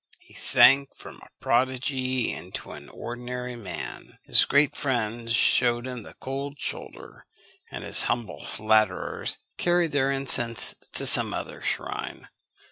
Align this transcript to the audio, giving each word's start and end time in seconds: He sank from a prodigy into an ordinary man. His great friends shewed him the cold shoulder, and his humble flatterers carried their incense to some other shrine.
He 0.19 0.33
sank 0.33 0.95
from 0.95 1.17
a 1.17 1.27
prodigy 1.39 2.33
into 2.33 2.71
an 2.71 2.89
ordinary 2.89 3.55
man. 3.55 4.17
His 4.23 4.45
great 4.45 4.75
friends 4.75 5.31
shewed 5.35 5.85
him 5.85 6.01
the 6.01 6.15
cold 6.15 6.59
shoulder, 6.59 7.27
and 7.69 7.83
his 7.83 8.01
humble 8.09 8.43
flatterers 8.43 9.37
carried 9.57 9.91
their 9.91 10.11
incense 10.11 10.73
to 10.93 11.05
some 11.05 11.35
other 11.35 11.61
shrine. 11.61 12.29